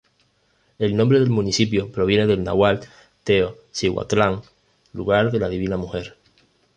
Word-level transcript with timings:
El 0.79 0.97
nombre 0.97 1.19
del 1.19 1.29
municipio 1.29 1.91
proviene 1.91 2.25
del 2.25 2.43
náhuatl 2.43 2.87
Teo 3.23 3.55
Cihua-tlán: 3.71 4.41
"lugar 4.93 5.31
de 5.31 5.37
la 5.37 5.47
divina 5.47 5.77
mujer". 5.77 6.17